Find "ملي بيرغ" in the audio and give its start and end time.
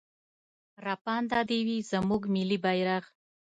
2.33-3.03